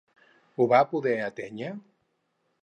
[0.61, 1.71] Ho va poder atènyer?